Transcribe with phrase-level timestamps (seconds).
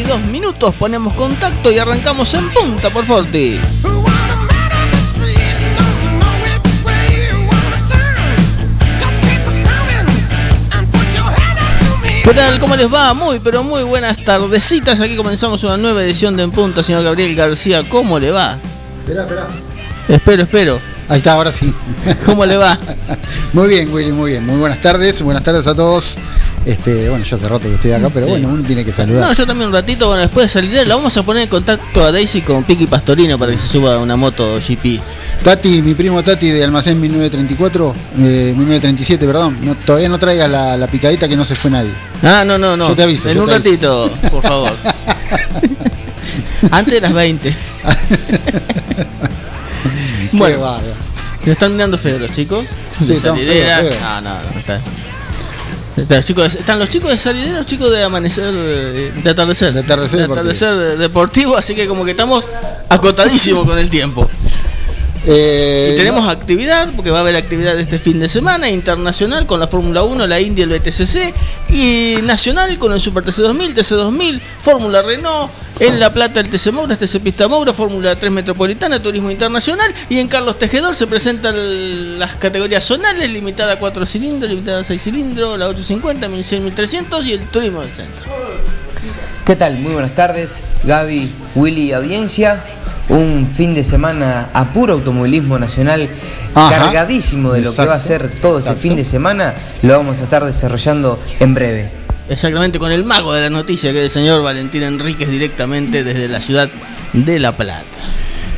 [0.00, 3.60] Minutos ponemos contacto y arrancamos en punta por Forti.
[12.24, 12.58] ¿Qué tal?
[12.58, 13.12] ¿Cómo les va?
[13.12, 14.98] Muy, pero muy buenas tardecitas.
[15.02, 17.86] Aquí comenzamos una nueva edición de En Punta, señor Gabriel García.
[17.86, 18.56] ¿Cómo le va?
[19.00, 19.48] Espera, espera.
[20.08, 20.80] Espero, espero.
[21.10, 21.74] Ahí está, ahora sí.
[22.24, 22.78] ¿Cómo le va?
[23.52, 24.46] muy bien, Willy, muy bien.
[24.46, 25.20] Muy buenas tardes.
[25.20, 26.18] Buenas tardes a todos.
[26.64, 29.28] Este, bueno, yo hace rato que estoy acá, pero bueno, uno tiene que saludar.
[29.28, 32.04] No, yo también un ratito, bueno, después de salir, la vamos a poner en contacto
[32.04, 35.00] a Daisy con Piki Pastorino para que se suba a una moto GP.
[35.42, 41.26] Tati, mi primo Tati de Almacén 1934, eh, 1937, perdón, todavía no traigas la, picadita
[41.26, 41.90] que no se fue nadie.
[42.22, 42.86] Ah, no, no, no.
[42.86, 43.28] Yo te aviso.
[43.28, 44.72] En un ratito, por favor.
[46.70, 47.52] Antes de las 20.
[50.32, 50.78] bueno,
[51.44, 52.64] ¿me están mirando feo los chicos?
[53.04, 54.80] Sí, están feos, No, no, no, está.
[55.96, 59.30] Están los chicos, de, están los chicos de salidera, los chicos de amanecer, eh, de
[59.30, 59.72] atardecer.
[59.72, 61.56] De atardecer, de atardecer deportivo.
[61.56, 62.48] así que como que estamos
[62.88, 64.28] acotadísimos con el tiempo.
[65.24, 69.60] Eh, y tenemos actividad, porque va a haber actividad este fin de semana, internacional con
[69.60, 71.32] la Fórmula 1, la India, el BTCC,
[71.70, 76.96] y nacional con el Super TC2000, TC2000, Fórmula Renault, en La Plata el TC Moura,
[76.96, 82.34] TC Pista Moura, Fórmula 3 Metropolitana, Turismo Internacional, y en Carlos Tejedor se presentan las
[82.36, 87.32] categorías zonales, limitada a 4 cilindros, limitada a 6 cilindros, la 850, 1600, 1300 y
[87.34, 88.24] el Turismo del Centro.
[89.46, 89.78] ¿Qué tal?
[89.78, 92.62] Muy buenas tardes, Gaby, Willy, audiencia
[93.08, 96.08] un fin de semana a puro automovilismo nacional
[96.54, 100.24] cargadísimo de lo que va a ser todo este fin de semana, lo vamos a
[100.24, 101.90] estar desarrollando en breve.
[102.28, 106.28] Exactamente, con el mago de la noticia, que es el señor Valentín Enríquez, directamente desde
[106.28, 106.70] la ciudad
[107.12, 107.84] de La Plata.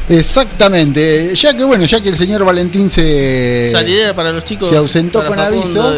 [0.08, 4.76] Exactamente, ya que bueno, ya que el señor Valentín se salidera para los chicos se
[4.76, 5.94] ausentó con aviso,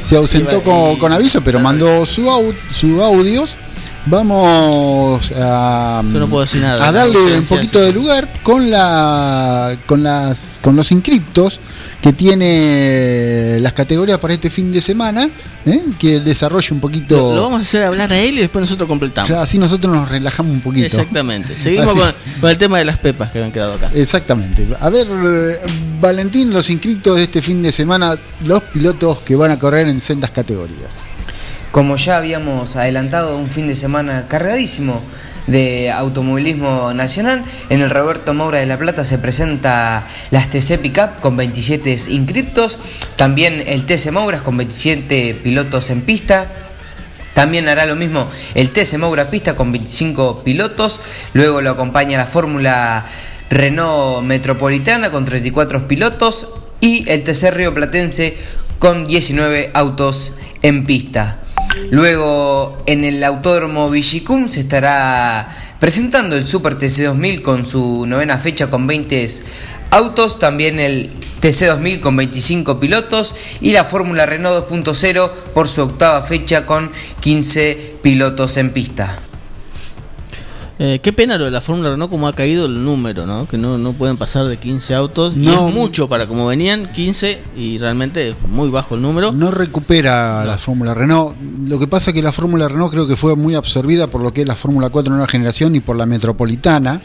[0.00, 3.58] se ausentó con, aviso, pero mandó su, su audios
[4.06, 11.60] Vamos a, a darle un poquito de lugar con la con las con los inscriptos
[12.02, 15.30] que tiene las categorías para este fin de semana,
[15.64, 15.82] ¿eh?
[16.00, 17.32] que desarrolle un poquito.
[17.32, 19.30] Lo, vamos a hacer hablar a él y después nosotros completamos.
[19.30, 20.84] así nosotros nos relajamos un poquito.
[20.84, 21.56] Exactamente.
[21.56, 21.94] Seguimos
[22.40, 23.88] con, el tema de las pepas que han quedado acá.
[23.94, 24.66] Exactamente.
[24.80, 25.06] A ver,
[26.00, 30.00] Valentín, los inscriptos de este fin de semana, los pilotos que van a correr en
[30.00, 30.90] sendas categorías.
[31.72, 35.02] Como ya habíamos adelantado, un fin de semana cargadísimo
[35.46, 37.46] de automovilismo nacional.
[37.70, 42.78] En el Roberto Moura de La Plata se presenta las TC Pickup con 27 inscriptos,
[43.16, 46.52] también el TC Mouras con 27 pilotos en pista.
[47.32, 51.00] También hará lo mismo el TC Moura Pista con 25 pilotos.
[51.32, 53.06] Luego lo acompaña la Fórmula
[53.48, 56.50] Renault Metropolitana con 34 pilotos
[56.80, 58.36] y el TC Río Platense
[58.78, 61.41] con 19 autos en pista.
[61.90, 68.70] Luego en el Autódromo Villicum se estará presentando el Super TC2000 con su novena fecha
[68.70, 69.28] con 20
[69.90, 76.22] autos, también el TC2000 con 25 pilotos y la Fórmula Renault 2.0 por su octava
[76.22, 79.22] fecha con 15 pilotos en pista.
[80.84, 83.46] Eh, qué pena lo de la Fórmula Renault, como ha caído el número, ¿no?
[83.46, 85.36] Que no, no pueden pasar de 15 autos.
[85.36, 89.30] No, es mucho para como venían, 15, y realmente es muy bajo el número.
[89.30, 91.36] No recupera la Fórmula Renault.
[91.68, 94.34] Lo que pasa es que la Fórmula Renault creo que fue muy absorbida por lo
[94.34, 97.00] que es la Fórmula 4 nueva generación y por la metropolitana.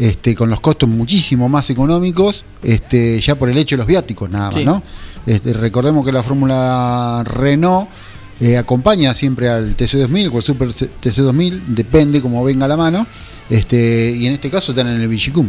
[0.00, 4.28] Este, con los costos muchísimo más económicos, este, ya por el hecho de los viáticos
[4.28, 4.82] nada más, ¿no?
[5.26, 7.88] Este, recordemos que la Fórmula Renault
[8.40, 13.06] eh, acompaña siempre al TC2000 o al Super TC2000, depende como venga la mano,
[13.50, 15.48] este, y en este caso están en el Vigicum.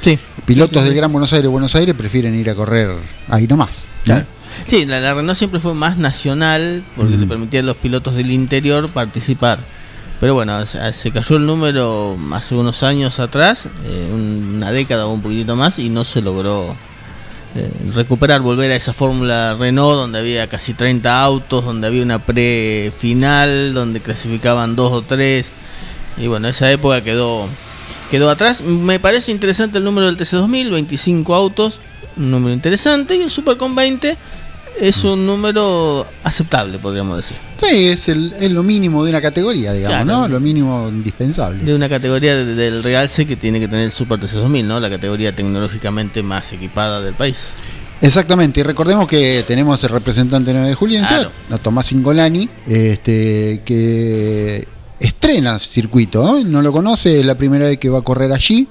[0.00, 0.18] Sí.
[0.46, 2.90] Pilotos del Gran Buenos Aires, Buenos Aires prefieren ir a correr
[3.28, 3.88] ahí nomás.
[4.66, 8.88] Sí, la, Renault siempre fue más nacional porque le permitía a los pilotos del interior
[8.90, 9.60] participar.
[10.20, 15.22] Pero bueno, se cayó el número hace unos años atrás, eh, una década o un
[15.22, 16.76] poquitito más, y no se logró
[17.56, 22.20] eh, recuperar, volver a esa fórmula Renault donde había casi 30 autos, donde había una
[22.20, 25.52] pre-final, donde clasificaban dos o tres.
[26.16, 27.48] Y bueno, esa época quedó,
[28.10, 28.62] quedó atrás.
[28.62, 31.78] Me parece interesante el número del TC2000, 25 autos,
[32.16, 33.16] un número interesante.
[33.16, 34.16] Y el Super con 20
[34.80, 37.36] es un número aceptable, podríamos decir.
[37.60, 40.26] Sí, es, el, es lo mínimo de una categoría, digamos, ¿no?
[40.28, 41.62] Lo mínimo indispensable.
[41.64, 44.80] De una categoría de- del realce que tiene que tener el Super TC2000, ¿no?
[44.80, 47.36] La categoría tecnológicamente más equipada del país.
[48.02, 51.30] Exactamente, y recordemos que tenemos el representante 9 de Juliense, Claro.
[51.50, 54.66] a Tomás Singolani, este, que
[54.98, 56.42] estrena circuito, ¿no?
[56.44, 58.66] no lo conoce, es la primera vez que va a correr allí.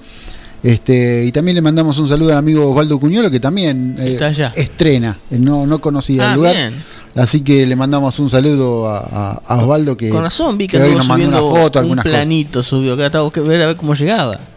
[0.61, 4.27] Este, y también le mandamos un saludo al amigo Osvaldo Cuñolo, que también eh, Está
[4.27, 4.53] allá.
[4.56, 6.56] estrena, no, no conocía Ah, el lugar.
[6.56, 6.73] bien.
[7.15, 10.83] Así que le mandamos un saludo a, a- Osvaldo que, Con razón, vi que, que
[10.83, 12.17] hoy nos mandó una foto, un algunas cosas.
[12.19, 12.94] planito, subió.
[12.94, 14.39] Acá estaba que ver a ver cómo llegaba.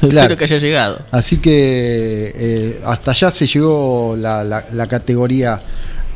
[0.00, 0.18] Claro.
[0.32, 0.98] Espero que haya llegado.
[1.10, 5.58] Así que eh, hasta allá se llegó la, la- la categoría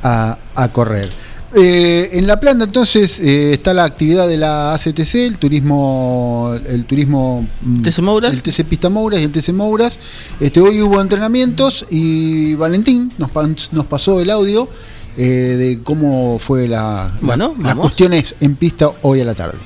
[0.02, 1.08] a, a correr.
[1.54, 6.84] Eh, en la planta entonces eh, está la actividad de la ACTC, el turismo, el
[6.84, 8.32] turismo mm, TC Mouras.
[8.32, 9.98] el TC Pista Mouras y el TC Mouras.
[10.38, 13.30] Este, hoy hubo entrenamientos y Valentín nos,
[13.72, 14.68] nos pasó el audio
[15.16, 19.58] eh, de cómo fue la, la- las cuestiones en pista hoy a la tarde.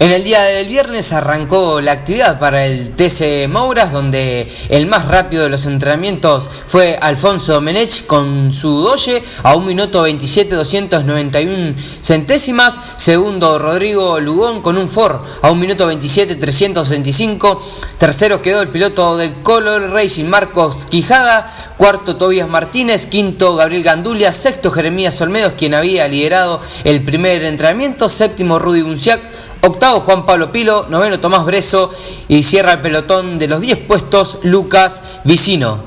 [0.00, 5.06] En el día del viernes arrancó la actividad para el TC Mouras, donde el más
[5.06, 11.76] rápido de los entrenamientos fue Alfonso Menech con su doye a 1 minuto 27 291
[12.02, 12.80] centésimas.
[12.96, 17.62] Segundo, Rodrigo Lugón con un Ford a 1 minuto 27 365.
[17.96, 21.48] Tercero quedó el piloto del Color Racing Marcos Quijada.
[21.76, 23.06] Cuarto, Tobias Martínez.
[23.06, 24.32] Quinto, Gabriel Gandulia.
[24.32, 28.08] Sexto, Jeremías Olmedos, quien había liderado el primer entrenamiento.
[28.08, 29.20] Séptimo, Rudy Bunciac.
[29.66, 31.90] Octavo Juan Pablo Pilo, noveno Tomás Breso
[32.28, 35.84] y cierra el pelotón de los 10 puestos Lucas Vicino.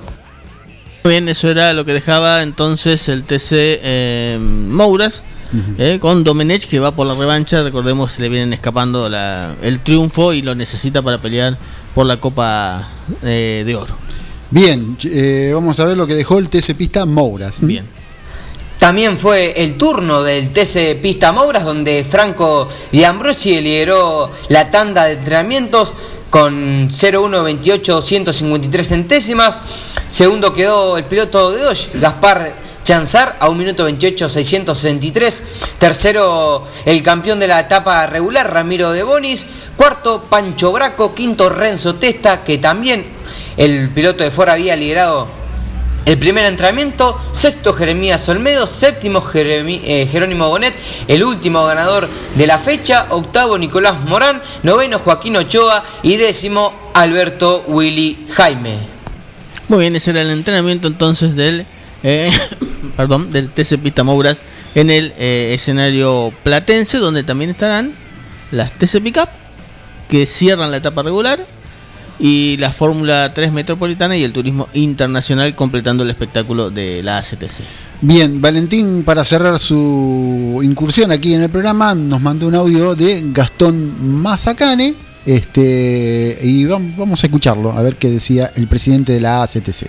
[1.03, 3.51] Muy bien, eso era lo que dejaba entonces el TC
[3.83, 5.23] eh, Mouras.
[5.77, 9.79] eh, con Domenech que va por la revancha, recordemos se le vienen escapando la- el
[9.79, 11.57] triunfo y lo necesita para pelear
[11.95, 12.85] por la Copa
[13.23, 13.95] eh, de Oro.
[14.51, 17.59] Bien, eh, vamos a ver lo que dejó el TC Pista Mouras.
[17.61, 17.87] Bien.
[18.79, 25.13] También fue el turno del TC Pista Mouras, donde Franco Diambrochi lideró la tanda de
[25.13, 25.95] entrenamientos
[26.29, 29.61] con 0-1-28 153 centésimas.
[30.09, 35.43] Segundo quedó el piloto de Dodge, Gaspar Chanzar, a 1 minuto 28 663.
[35.77, 39.45] Tercero, el campeón de la etapa regular, Ramiro de Bonis.
[39.75, 41.13] Cuarto, Pancho Braco.
[41.13, 43.05] Quinto, Renzo Testa, que también
[43.57, 45.36] el piloto de Ford había liderado
[46.07, 50.73] el primer entrenamiento, sexto Jeremías Olmedo, séptimo eh, Jerónimo Bonet,
[51.09, 57.65] el último ganador de la fecha, octavo Nicolás Morán, noveno Joaquín Ochoa y décimo Alberto
[57.67, 58.77] Willy Jaime.
[59.67, 61.65] Muy bien, ese era el entrenamiento entonces del
[62.03, 62.31] eh,
[62.95, 64.41] perdón, del TC Pista Mouras
[64.75, 67.93] en el eh, escenario platense, donde también estarán
[68.51, 69.27] las TC Pickup
[70.09, 71.45] que cierran la etapa regular
[72.19, 77.61] y la Fórmula 3 Metropolitana y el Turismo Internacional completando el espectáculo de la ACTC.
[78.01, 83.23] Bien, Valentín, para cerrar su incursión aquí en el programa, nos mandó un audio de
[83.31, 84.93] Gastón Mazacane.
[85.25, 89.87] Este, y vam- vamos a escucharlo, a ver qué decía el presidente de la ACTC.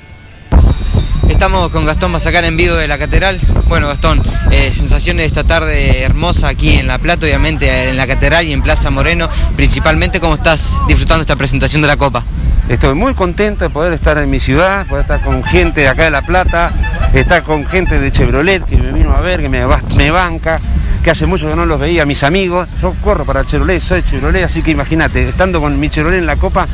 [1.38, 3.38] Estamos con Gastón Mazacán en vivo de la Catedral.
[3.68, 4.20] Bueno, Gastón,
[4.50, 8.52] eh, sensaciones de esta tarde hermosa aquí en La Plata, obviamente en la Catedral y
[8.52, 9.28] en Plaza Moreno.
[9.54, 12.24] Principalmente, ¿cómo estás disfrutando esta presentación de la Copa?
[12.68, 16.02] Estoy muy contento de poder estar en mi ciudad, poder estar con gente de acá
[16.02, 16.72] de La Plata,
[17.14, 19.64] estar con gente de Chevrolet que me vino a ver, que me,
[19.96, 20.58] me banca,
[21.04, 22.68] que hace mucho que no los veía, mis amigos.
[22.82, 26.34] Yo corro para Chevrolet, soy Chevrolet, así que imagínate, estando con mi Chevrolet en la
[26.34, 26.66] Copa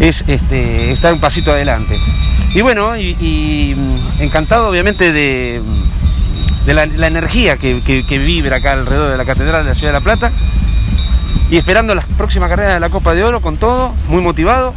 [0.00, 1.98] es este, estar un pasito adelante.
[2.54, 5.60] Y bueno, y, y, mm, encantado obviamente de,
[6.66, 9.74] de la, la energía que, que, que vibra acá alrededor de la Catedral de la
[9.74, 10.30] Ciudad de La Plata
[11.50, 14.74] y esperando las próximas carreras de la Copa de Oro con todo, muy motivado,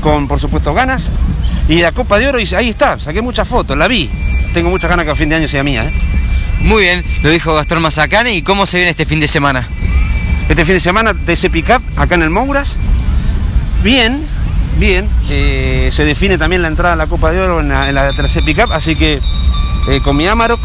[0.00, 1.10] con por supuesto ganas.
[1.68, 4.10] Y la Copa de Oro, y ahí está, saqué muchas fotos, la vi.
[4.54, 5.84] Tengo muchas ganas que a fin de año sea mía.
[5.84, 5.92] ¿eh?
[6.60, 8.32] Muy bien, lo dijo Gastón Mazacane.
[8.32, 9.68] ¿Y cómo se viene este fin de semana?
[10.48, 12.76] Este fin de semana TC Pickup acá en el Mouras.
[13.82, 14.26] Bien,
[14.78, 15.08] bien.
[15.30, 18.08] eh, se define también la entrada a la Copa de Oro en la, en la
[18.44, 19.20] Pickup, así que
[19.88, 20.60] eh, con mi Amarok,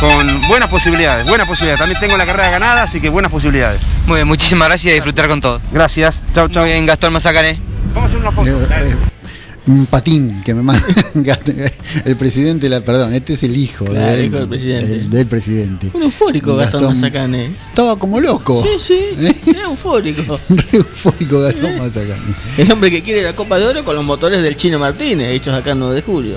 [0.00, 1.80] con buenas posibilidades, buenas posibilidades.
[1.80, 3.80] También tengo la carrera ganada, así que buenas posibilidades.
[4.06, 5.60] Muy bien, muchísimas gracias y a disfrutar con todo.
[5.72, 6.62] Gracias, chao, chao.
[6.62, 7.60] Muy bien, Gastón Mazacane.
[7.94, 9.21] Vamos a hacer una foto.
[9.66, 10.82] Eh, eh, un patín que me manda
[12.04, 14.86] el presidente, la, perdón, este es el hijo, Claro, del, hijo del presidente.
[14.88, 15.90] del- del presidente.
[15.94, 17.00] Un eufórico Gastón, Gastón.
[17.00, 17.56] Mazacane.
[17.70, 18.62] Estaba como loco.
[18.62, 19.56] Sí, sí, ¿Eh?
[19.64, 20.38] eufórico.
[20.48, 22.34] Re eufórico Gastón Mazacane.
[22.58, 25.54] El hombre que quiere la Copa de Oro con los motores del Chino Martínez, hechos
[25.54, 26.36] acá el 9 de julio.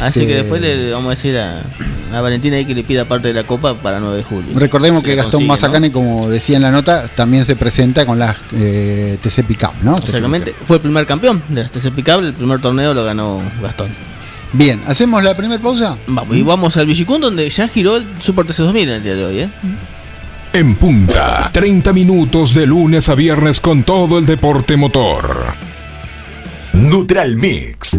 [0.00, 1.62] Así Este, que después le vamos a decir a,
[2.14, 4.50] a Valentina ahí que le pida parte de la Copa para 9 de julio.
[4.54, 5.52] Recordemos Si que Gastón consigue, ¿no?
[5.52, 9.96] Mazacane, como decía en la nota, también se presenta con las eh, TC Pickup, ¿no?
[9.96, 13.88] Exactamente, fue el primer campeón de las TC Picable, el primer torneo lo ganó Gastón.
[14.52, 15.98] Bien, ¿hacemos la primera pausa?
[16.06, 19.14] Vamos, y vamos al Villicún donde ya giró el Super TC 2000 en el día
[19.14, 19.48] de hoy, ¿eh?
[20.54, 25.52] En punta, 30 minutos de lunes a viernes con todo el deporte motor.
[26.72, 27.98] Neutral Mix.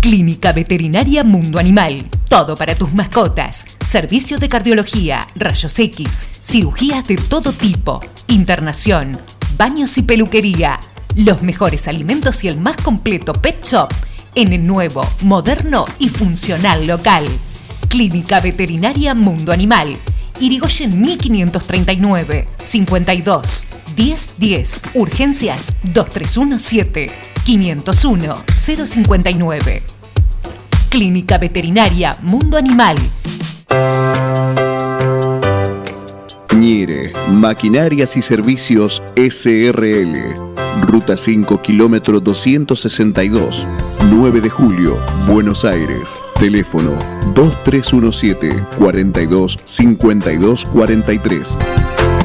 [0.00, 2.06] Clínica Veterinaria Mundo Animal.
[2.26, 3.66] Todo para tus mascotas.
[3.84, 9.20] Servicio de cardiología, rayos X, cirugías de todo tipo, internación,
[9.58, 10.80] baños y peluquería.
[11.16, 13.92] Los mejores alimentos y el más completo pet shop
[14.34, 17.26] en el nuevo, moderno y funcional local.
[17.88, 19.98] Clínica Veterinaria Mundo Animal.
[20.40, 23.66] Irigoyen 1539 52
[23.96, 27.10] 1010 Urgencias 2317
[27.44, 29.82] 501 059
[30.88, 32.96] Clínica Veterinaria Mundo Animal
[36.56, 40.49] Ñire, Maquinarias y Servicios SRL.
[40.80, 43.66] Ruta 5, kilómetro 262.
[44.10, 46.10] 9 de julio, Buenos Aires.
[46.38, 46.92] Teléfono
[47.34, 51.58] 2317 42 52 43.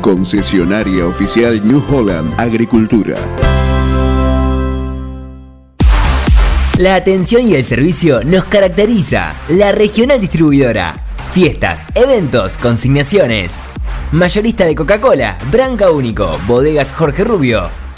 [0.02, 3.18] Concesionaria oficial New Holland Agricultura.
[6.78, 9.34] La atención y el servicio nos caracteriza.
[9.50, 11.06] La regional distribuidora.
[11.34, 13.64] Fiestas, eventos, consignaciones.
[14.12, 17.70] Mayorista de Coca-Cola, Branca Único, Bodegas Jorge Rubio,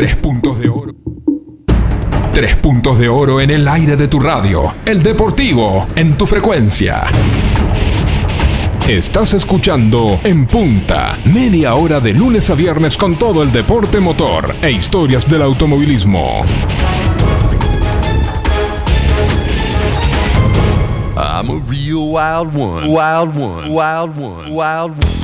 [0.00, 0.94] Tres puntos de oro.
[2.32, 4.72] Tres puntos de oro en el aire de tu radio.
[4.86, 7.02] El deportivo en tu frecuencia.
[8.88, 14.54] Estás escuchando En Punta, media hora de lunes a viernes con todo el deporte motor
[14.62, 16.46] e historias del automovilismo.
[21.14, 22.88] I'm a real wild one.
[22.88, 23.68] Wild one.
[23.68, 24.50] Wild one.
[24.50, 25.19] Wild one.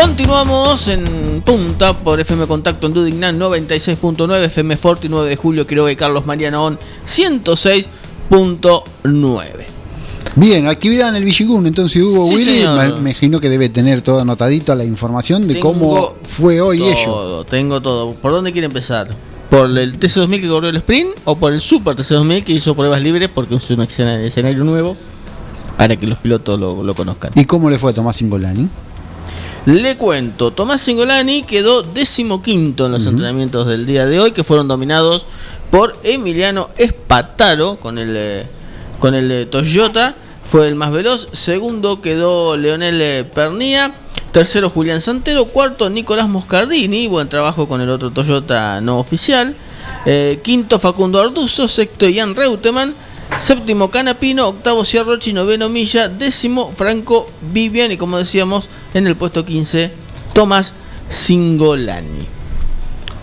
[0.00, 5.90] Continuamos en punta por FM Contacto en Dudignan 96.9, FM Forti 9 de julio, Quiroga
[5.90, 9.42] y Carlos Mariano On 106.9.
[10.36, 14.20] Bien, actividad en el Villigún, entonces Hugo Sí, Willy, me imagino que debe tener todo
[14.20, 16.94] anotadito la información de Tengo cómo fue hoy ello.
[17.04, 18.14] todo, Tengo todo.
[18.14, 19.08] ¿Por dónde quiere empezar?
[19.50, 23.02] ¿Por el TC2000 que corrió el sprint o por el Super TC2000 que hizo pruebas
[23.02, 24.96] libres porque es un escena- escenario nuevo
[25.76, 27.32] para que los pilotos lo, lo conozcan?
[27.34, 28.68] ¿Y cómo le fue a Tomás Singolani?
[29.68, 34.66] Le cuento, Tomás Singolani quedó decimoquinto en los entrenamientos del día de hoy, que fueron
[34.66, 35.26] dominados
[35.70, 38.46] por Emiliano Espataro con el, eh,
[38.98, 40.14] con el eh, Toyota,
[40.46, 41.28] fue el más veloz.
[41.32, 43.92] Segundo quedó Leonel eh, Pernía.
[44.32, 45.44] Tercero Julián Santero.
[45.44, 49.54] Cuarto Nicolás Moscardini, buen trabajo con el otro Toyota no oficial.
[50.06, 51.68] Eh, quinto Facundo Arduzo.
[51.68, 52.94] Sexto Ian Reutemann.
[53.40, 59.44] Séptimo Canapino, octavo Ciarrochi, noveno Milla, décimo Franco Vivian y como decíamos en el puesto
[59.44, 59.92] 15
[60.32, 60.74] Tomás
[61.08, 62.26] Singolani.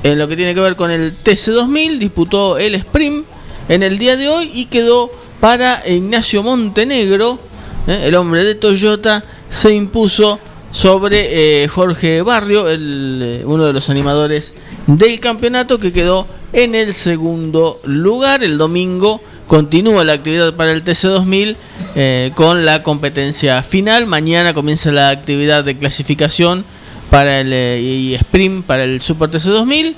[0.04, 3.26] En lo que tiene que ver con el TC2000 disputó el sprint
[3.68, 7.40] en el día de hoy y quedó para Ignacio Montenegro,
[7.88, 8.04] ¿eh?
[8.06, 10.40] el hombre de Toyota, se impuso
[10.72, 14.54] sobre eh, Jorge Barrio, eh, uno de los animadores
[14.88, 18.44] del campeonato que quedó en el segundo lugar.
[18.44, 21.56] El domingo continúa la actividad para el TC2000
[21.96, 24.06] eh, con la competencia final.
[24.06, 26.66] Mañana comienza la actividad de clasificación
[27.10, 29.96] para el eh, y sprint para el Super TC2000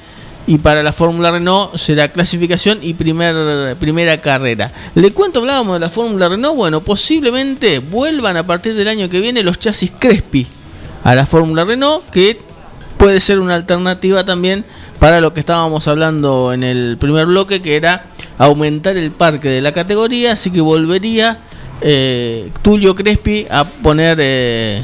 [0.47, 4.71] y para la Fórmula Renault será clasificación y primer, primera carrera.
[4.95, 9.19] Le cuento, hablábamos de la Fórmula Renault, bueno, posiblemente vuelvan a partir del año que
[9.19, 10.47] viene los chasis Crespi
[11.03, 12.39] a la Fórmula Renault, que
[12.97, 14.65] puede ser una alternativa también
[14.99, 18.05] para lo que estábamos hablando en el primer bloque, que era
[18.37, 21.39] aumentar el parque de la categoría, así que volvería
[21.81, 24.81] eh, Tulio Crespi a poner eh,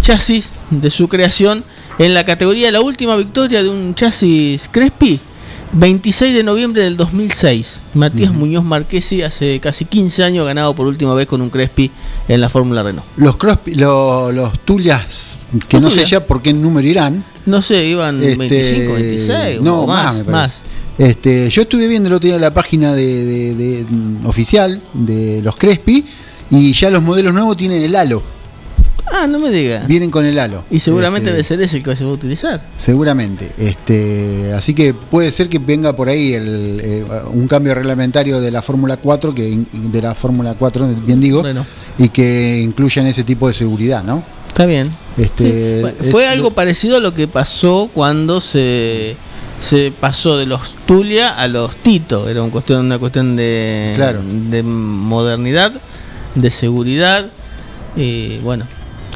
[0.00, 1.64] chasis de su creación
[1.98, 2.70] en la categoría.
[2.70, 5.20] La última victoria de un chasis Crespi,
[5.72, 7.80] 26 de noviembre del 2006.
[7.94, 11.90] Matías Muñoz Marquesi hace casi 15 años ganado por última vez con un Crespi
[12.28, 13.06] en la Fórmula Renault.
[13.16, 17.24] Los, Crosby- lo- los Tulias, que no sé ya por qué número irán.
[17.46, 20.14] No sé, iban Este, 25, 26 no, o más, más.
[20.16, 20.32] me parece.
[20.32, 20.60] más.
[20.98, 25.40] Este, yo estuve viendo el otro día la página de, de- de- mm, oficial de
[25.42, 26.04] los Crespi
[26.50, 28.22] y ya los modelos nuevos tienen el halo.
[29.10, 29.84] Ah, no me diga.
[29.88, 30.64] Vienen con el halo.
[30.70, 32.66] Y seguramente Este, debe ser ese el que se va a utilizar.
[32.76, 33.50] Seguramente.
[33.56, 38.50] Este, así que puede ser que venga por ahí el, eh, un cambio reglamentario de
[38.50, 41.64] la Fórmula 4, que de la Fórmula 4, bien digo, Bueno.
[41.96, 44.22] y que incluyan ese tipo de seguridad, ¿no?
[44.48, 44.90] Está bien.
[45.16, 49.16] Este, Bueno, es- fue algo parecido a lo que pasó cuando se,
[49.60, 52.28] se pasó de los Tulia a los Tito.
[52.28, 54.20] Era cuestión, una cuestión de, Claro.
[54.22, 55.72] de modernidad,
[56.34, 57.30] de seguridad.
[57.96, 58.66] Y bueno,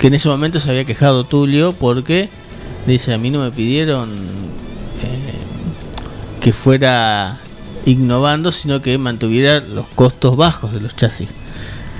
[0.00, 2.28] que en ese momento se había quejado Tulio porque
[2.87, 4.11] dice: A mí no me pidieron
[5.02, 5.35] eh,
[6.40, 7.40] que fuera
[7.85, 11.28] innovando, sino que mantuviera los costos bajos de los chasis.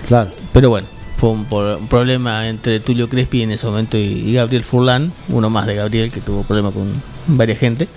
[0.09, 0.33] Claro.
[0.53, 4.33] Pero bueno, fue un, por- un problema entre Tulio Crespi en ese momento y, y
[4.35, 6.91] Gabriel Furlan, uno más de Gabriel que tuvo problema con
[7.29, 7.89] varias gente.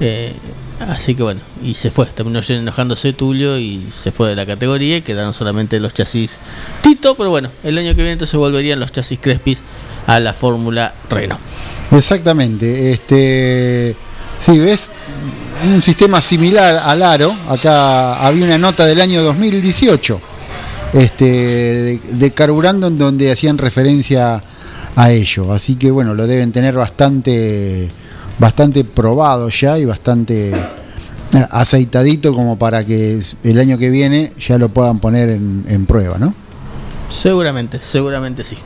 [0.00, 0.32] Eh,
[0.80, 4.98] así que bueno, y se fue, terminó enojándose Tulio y se fue de la categoría
[4.98, 6.38] y quedaron solamente los chasis
[6.82, 9.60] Tito, pero bueno, el año que viene entonces volverían los chasis Crespis
[10.06, 11.40] a la Fórmula Renault.
[11.92, 12.92] Exactamente.
[12.92, 13.96] Este,
[14.40, 14.92] sí, ves
[15.64, 17.34] un sistema similar al aro.
[17.48, 20.20] Acá había una nota del año 2018
[20.94, 24.40] este, de, de carburando en donde hacían referencia
[24.96, 25.52] a ello.
[25.52, 27.90] Así que bueno, lo deben tener bastante,
[28.38, 34.58] bastante probado ya y bastante eh, aceitadito como para que el año que viene ya
[34.58, 36.34] lo puedan poner en, en prueba, ¿no?
[37.10, 38.56] Seguramente, seguramente sí.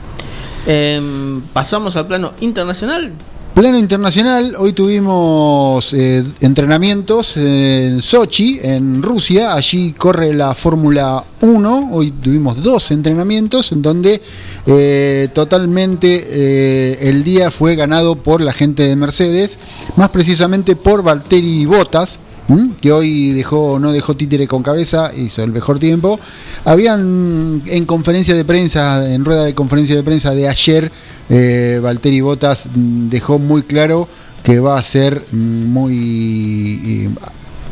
[0.65, 3.13] Em, pasamos al plano internacional.
[3.53, 11.89] Plano internacional, hoy tuvimos eh, entrenamientos en Sochi, en Rusia, allí corre la Fórmula 1,
[11.91, 14.19] hoy tuvimos dos entrenamientos en donde
[14.65, 19.59] eh, totalmente eh, el día fue ganado por la gente de Mercedes,
[19.97, 22.71] más precisamente por Valtteri Bottas, ¿m?
[22.81, 26.19] que hoy dejó no dejó títere con cabeza, hizo el mejor tiempo.
[26.65, 30.91] Habían en conferencia de prensa, en rueda de conferencia de prensa de ayer,
[31.29, 34.07] eh, Valtteri Bottas mm, dejó muy claro
[34.43, 37.09] que va a ser muy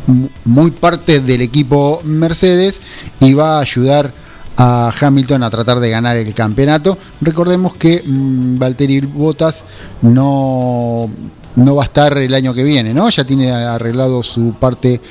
[0.08, 2.82] m- muy parte del equipo Mercedes
[3.20, 4.14] y va a ayudar
[4.64, 6.96] a Hamilton a tratar de ganar el campeonato.
[7.20, 9.66] Recordemos que mm, Valtteri Bottas
[10.04, 11.10] no,
[11.56, 13.10] no va a estar el año que viene, ¿no?
[13.10, 15.02] Ya tiene arreglado su parte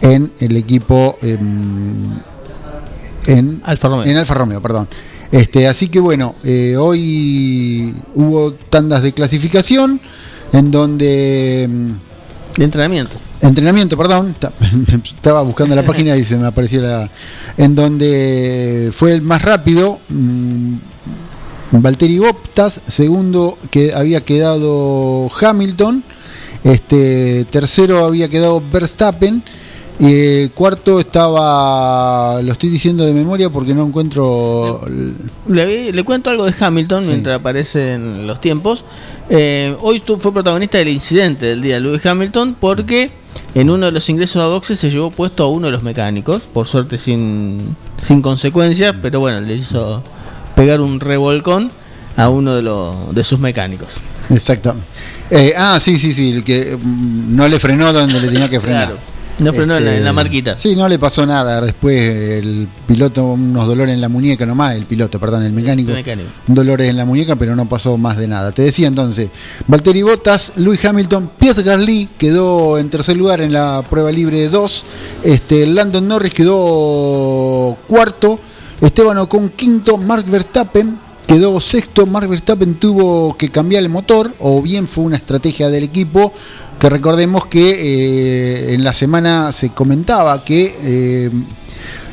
[0.00, 2.18] en el equipo em,
[3.28, 4.06] en Alfa Romeo.
[4.06, 4.88] En Alfa Romeo, perdón.
[5.30, 10.00] Este, así que bueno, eh, hoy hubo tandas de clasificación
[10.52, 11.68] en donde
[12.56, 13.16] de entrenamiento.
[13.40, 14.34] Entrenamiento, perdón.
[14.38, 14.52] Ta-
[15.04, 17.10] Estaba buscando la página y se me aparecía la.
[17.56, 20.00] En donde fue el más rápido.
[20.08, 20.74] mm,
[21.72, 22.80] Valtteri Bottas.
[22.86, 26.04] Segundo que había quedado Hamilton.
[26.64, 29.42] Este tercero había quedado Verstappen.
[29.98, 32.40] Y eh, cuarto estaba.
[32.42, 34.82] Lo estoy diciendo de memoria porque no encuentro.
[35.48, 38.84] Le, le cuento algo de Hamilton mientras aparecen los tiempos.
[39.30, 43.10] Eh, hoy fue protagonista del incidente del día de Lewis Hamilton porque
[43.54, 46.42] en uno de los ingresos a boxes se llevó puesto a uno de los mecánicos,
[46.42, 50.02] por suerte sin, sin consecuencias, pero bueno, le hizo
[50.54, 51.70] pegar un revolcón
[52.16, 53.94] a uno de, los de sus mecánicos.
[54.30, 54.74] Exacto.
[55.30, 56.32] Eh, ah, sí, sí, sí.
[56.32, 58.86] El que mm, no le frenó donde le tenía que frenar.
[58.86, 59.15] Claro.
[59.38, 60.56] No frenó en la- en la marquita.
[60.56, 61.60] Sí, no le pasó nada.
[61.60, 62.00] Después
[62.42, 64.74] el piloto, unos dolores en la muñeca nomás.
[64.74, 65.90] El piloto, perdón, el mecánico.
[65.90, 66.28] El mecánico.
[66.46, 68.52] Dolores en la muñeca, pero no pasó más de nada.
[68.52, 69.28] Te decía entonces,
[69.66, 74.84] Valtteri Bottas, Luis Hamilton, Pierre Gasly quedó en tercer lugar en la prueba libre 2.
[75.22, 78.38] Este, Landon Norris quedó cuarto.
[78.80, 79.96] Esteban Ocon quinto.
[79.96, 82.06] Mark Verstappen quedó sexto.
[82.06, 86.32] Mark Verstappen tuvo que cambiar el motor, o bien fue una estrategia del equipo.
[86.88, 91.30] Recordemos que eh, en la semana se comentaba que eh,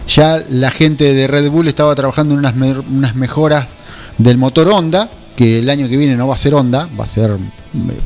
[0.08, 3.78] ya la gente de Red Bull estaba trabajando en unas, me- unas mejoras
[4.18, 7.08] del motor Honda, que el año que viene no va a ser Honda, va a
[7.08, 7.38] ser eh,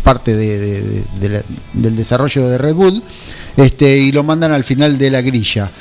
[0.03, 3.03] parte del desarrollo de Red Bull,
[3.56, 5.71] este, y lo mandan al final de la grilla.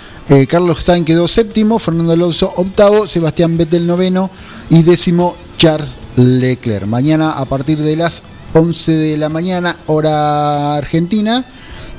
[0.49, 4.29] Carlos Sainz quedó séptimo, Fernando Alonso octavo, Sebastián Vettel noveno
[4.71, 6.85] y décimo Charles Leclerc.
[6.87, 8.25] Mañana a partir de las
[8.57, 11.45] 11 de la mañana, hora argentina,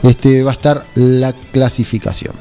[0.01, 2.33] este, va a estar la clasificación.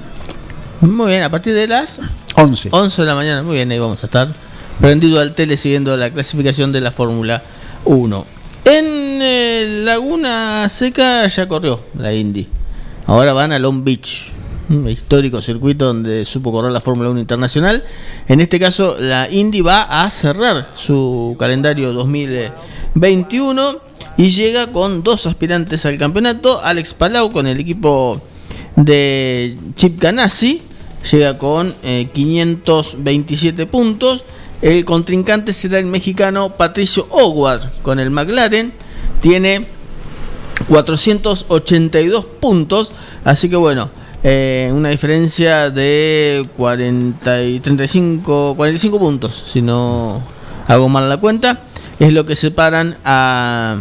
[0.80, 2.00] Muy bien, a partir de las
[2.34, 2.70] 11.
[2.72, 4.32] 11 de la mañana, muy bien, ahí vamos a estar
[4.80, 7.42] prendido al tele siguiendo la clasificación de la Fórmula
[7.84, 8.26] 1.
[8.64, 8.84] En
[9.20, 12.48] eh, Laguna Seca ya corrió la Indy.
[13.06, 14.32] Ahora van a Long Beach,
[14.70, 17.84] un histórico circuito donde supo correr la Fórmula 1 internacional.
[18.28, 23.85] En este caso, la Indy va a cerrar su calendario 2021
[24.16, 26.60] y llega con dos aspirantes al campeonato.
[26.62, 28.20] Alex Palau con el equipo
[28.76, 30.62] de Chip Ganassi
[31.10, 34.24] llega con eh, 527 puntos.
[34.62, 38.72] El contrincante será el mexicano Patricio Howard con el McLaren.
[39.20, 39.66] Tiene
[40.68, 42.92] 482 puntos.
[43.24, 43.90] Así que bueno,
[44.22, 50.22] eh, una diferencia de 40 y 35, 45 puntos, si no
[50.66, 51.60] hago mal la cuenta.
[51.98, 53.76] Es lo que separan a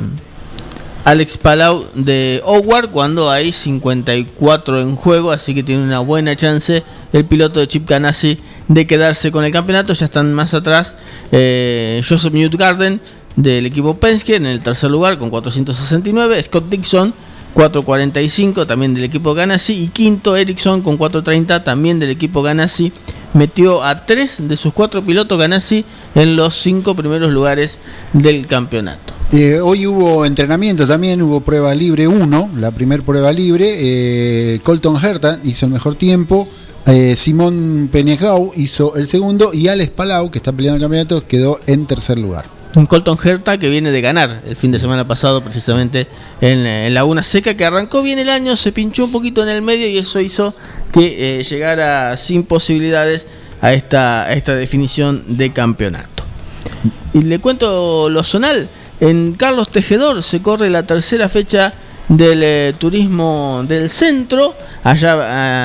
[1.04, 6.84] Alex Palau de Howard cuando hay 54 en juego, así que tiene una buena chance
[7.13, 9.93] el piloto de Chip Ganassi de quedarse con el campeonato.
[9.93, 10.95] Ya están más atrás
[11.32, 12.99] eh, Joseph Newgarden
[13.36, 17.13] del equipo Penske en el tercer lugar con 469, Scott Dixon
[17.54, 22.91] 445 también del equipo Ganassi y quinto Ericsson con 430 también del equipo Ganassi
[23.36, 27.78] metió a tres de sus cuatro pilotos Ganassi en los cinco primeros lugares
[28.13, 29.13] del campeonato.
[29.32, 33.65] Eh, hoy hubo entrenamiento también, hubo prueba libre 1, la primer prueba libre.
[33.78, 36.48] eh, Colton Herta hizo el mejor tiempo.
[36.88, 39.52] eh, Simón Penegau hizo el segundo.
[39.54, 42.45] Y Alex Palau, que está peleando el campeonato, quedó en tercer lugar.
[42.76, 46.08] Un Colton Herta que viene de ganar el fin de semana pasado precisamente
[46.41, 49.62] en, en Laguna Seca, que arrancó bien el año, se pinchó un poquito en el
[49.62, 50.54] medio y eso hizo
[50.95, 53.27] que eh, llegara sin posibilidades
[53.62, 56.23] a esta, a esta definición de campeonato.
[57.13, 58.67] Y le cuento lo zonal,
[59.01, 61.73] en Carlos Tejedor se corre la tercera fecha
[62.08, 65.13] del eh, turismo del centro, allá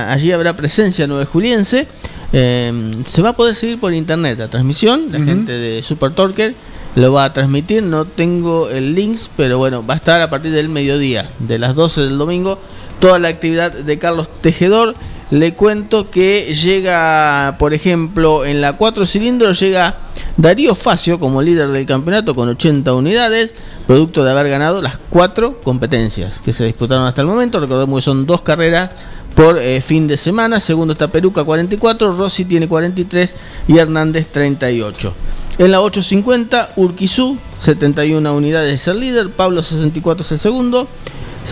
[0.08, 1.86] a- allí habrá presencia nueve juliense.
[2.32, 6.54] Eh, se va a poder seguir por internet la transmisión, la gente de Super Torker
[6.96, 10.50] lo va a transmitir, no tengo el links, pero bueno, va a estar a partir
[10.52, 12.58] del mediodía, de las 12 del domingo,
[13.00, 14.94] toda la actividad de Carlos Tejedor.
[15.30, 19.96] Le cuento que llega, por ejemplo, en la 4 cilindros llega
[20.36, 23.54] Darío Facio como líder del campeonato con 80 unidades,
[23.86, 27.60] producto de haber ganado las cuatro competencias que se disputaron hasta el momento.
[27.60, 28.90] Recordemos que son dos carreras
[29.36, 30.58] por eh, fin de semana.
[30.58, 33.34] Segundo está Peruca 44, Rossi tiene 43
[33.68, 35.14] y Hernández 38.
[35.58, 40.88] En la 850, Urquizú, 71 unidades es el líder, Pablo 64 es el segundo.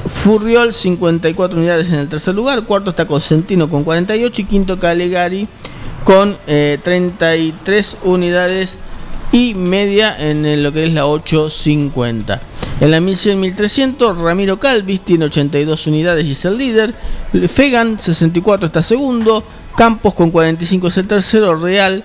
[0.07, 5.49] Furriol 54 unidades en el tercer lugar, cuarto está Cosentino con 48 y quinto Calegari
[6.05, 8.79] con eh, 33 unidades
[9.33, 12.41] y media en lo que es la 850.
[12.81, 16.95] En la 1100-1300, Ramiro Calvis tiene 82 unidades y es el líder.
[17.49, 19.43] Fegan, 64, está segundo.
[19.77, 21.57] Campos con 45 es el tercero.
[21.57, 22.05] Real,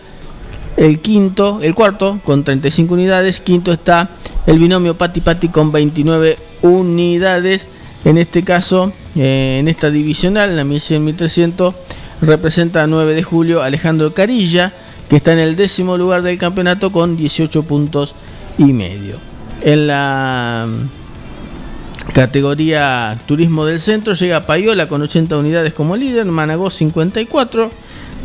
[0.77, 3.39] el quinto, el cuarto con 35 unidades.
[3.39, 4.09] Quinto está
[4.47, 7.67] el binomio Pati Pati con 29 unidades.
[8.05, 11.73] En este caso, eh, en esta divisional, la 1100-1300,
[12.21, 14.73] representa a 9 de julio Alejandro Carilla,
[15.09, 18.15] que está en el décimo lugar del campeonato con 18 puntos
[18.57, 19.17] y medio.
[19.61, 26.69] En la mm, categoría Turismo del Centro llega Payola con 80 unidades como líder, Managó
[26.69, 27.71] 54,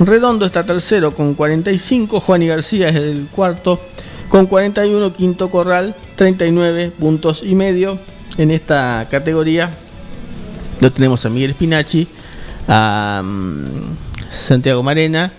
[0.01, 3.81] Redondo está tercero con 45, Juan y García es el cuarto
[4.29, 7.99] con 41, Quinto Corral 39 puntos y medio.
[8.37, 9.71] En esta categoría
[10.81, 12.07] lo tenemos a Miguel Spinacci,
[12.69, 13.65] a mm,
[14.31, 15.33] Santiago Marena,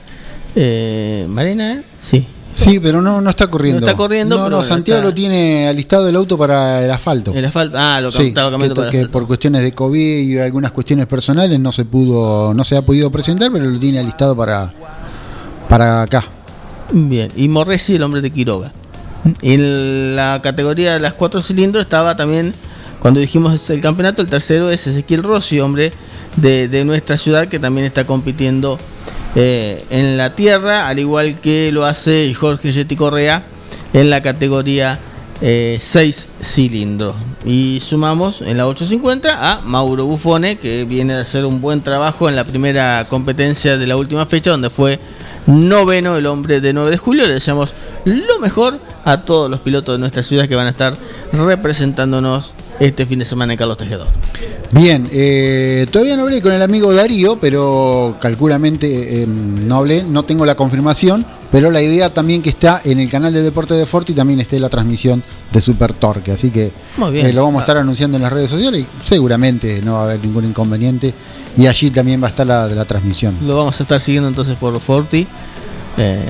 [0.55, 1.83] eh, Marena, ¿eh?
[2.01, 2.27] sí.
[2.51, 3.79] Sí, pero no, no está corriendo.
[3.79, 6.91] No está corriendo, No, pero no, Santiago está- lo tiene alistado el auto para el
[6.91, 7.31] asfalto.
[7.33, 10.19] El asfalto, ah, lo que Sí, estaba cambiando que, para que por cuestiones de COVID
[10.19, 13.99] y algunas cuestiones personales no se pudo, no se ha podido presentar, pero lo tiene
[13.99, 14.73] alistado para,
[15.69, 16.25] para acá.
[16.91, 18.73] Bien, y Morresi, el hombre de Quiroga.
[19.41, 22.53] En la categoría de las cuatro cilindros estaba también,
[22.99, 25.93] cuando dijimos el campeonato, el tercero es Ezequiel Rossi, hombre
[26.35, 28.77] de, de nuestra ciudad que también está compitiendo
[29.35, 33.45] eh, en la tierra, al igual que lo hace Jorge Yeti Correa
[33.93, 34.99] en la categoría
[35.41, 37.15] 6 cilindros.
[37.45, 42.27] Y sumamos en la 850 a Mauro Buffone, que viene a hacer un buen trabajo
[42.27, 44.99] en la primera competencia de la última fecha, donde fue
[45.47, 47.25] noveno el hombre de 9 de julio.
[47.25, 47.71] Le deseamos
[48.05, 50.95] lo mejor a todos los pilotos de nuestra ciudad que van a estar
[51.31, 54.07] representándonos este fin de semana en Carlos Tejedor.
[54.71, 60.23] Bien, eh, todavía no hablé con el amigo Darío, pero calculamente eh, no hablé, no
[60.23, 63.85] tengo la confirmación, pero la idea también que está en el canal de Deporte de
[63.87, 67.25] Forti también esté la transmisión de Super Torque, así que Muy bien.
[67.25, 70.03] eh, lo vamos a estar anunciando en las redes sociales y seguramente no va a
[70.05, 71.13] haber ningún inconveniente
[71.57, 73.37] y allí también va a estar la, la transmisión.
[73.41, 75.27] Lo vamos a estar siguiendo entonces por Forti,
[75.97, 76.29] eh,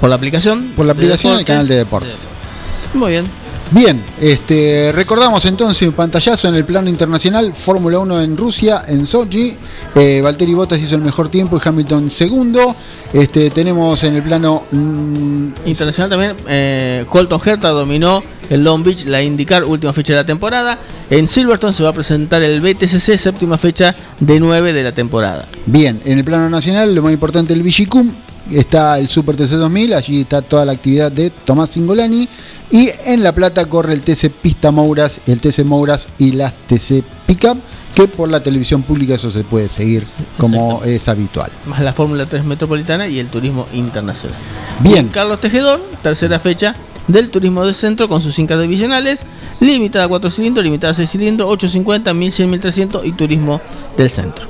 [0.00, 0.72] por la aplicación.
[0.74, 1.54] Por la de aplicación del deportes.
[1.54, 2.28] canal de deportes.
[2.94, 3.45] Muy bien.
[3.72, 9.56] Bien, este, recordamos entonces pantallazo en el plano internacional, Fórmula 1 en Rusia, en Sochi,
[9.96, 12.76] eh, Valtteri Bottas hizo el mejor tiempo y Hamilton segundo,
[13.12, 19.04] este, tenemos en el plano mm, Internacional también, eh, Colton Herta dominó el Long Beach,
[19.06, 20.78] la indicar última fecha de la temporada.
[21.10, 25.46] En Silverstone se va a presentar el BTCC, séptima fecha de 9 de la temporada.
[25.66, 28.12] Bien, en el plano nacional, lo más importante el Vigicum,
[28.50, 32.28] está el Super TC 2000, allí está toda la actividad de Tomás Singolani.
[32.70, 37.04] Y en La Plata corre el TC Pista Mouras, el TC Mouras y las TC
[37.26, 37.58] Pickup,
[37.94, 40.04] que por la televisión pública eso se puede seguir
[40.36, 41.50] como es habitual.
[41.66, 44.38] Más la Fórmula 3 Metropolitana y el Turismo Internacional.
[44.80, 45.08] Bien.
[45.08, 46.74] Carlos Tejedor, tercera fecha
[47.08, 49.24] del Turismo del Centro con sus cinco divisionales,
[49.60, 53.60] limitada a 4 cilindros, limitada a 6 cilindros, 850, 1100, 1300 y Turismo
[53.96, 54.46] del Centro.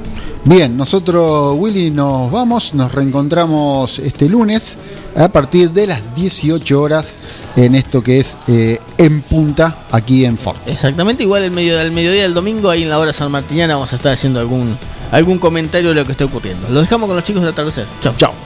[0.48, 4.78] Bien, nosotros, Willy, nos vamos, nos reencontramos este lunes
[5.16, 7.16] a partir de las 18 horas
[7.56, 10.60] en esto que es eh, En Punta, aquí en Fort.
[10.68, 13.96] Exactamente, igual el medio, al mediodía del domingo, ahí en la hora sanmartiniana, vamos a
[13.96, 14.78] estar haciendo algún,
[15.10, 16.68] algún comentario de lo que esté ocurriendo.
[16.70, 17.88] Lo dejamos con los chicos de atardecer.
[18.00, 18.45] Chao, chao.